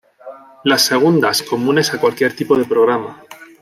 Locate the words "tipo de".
2.35-2.65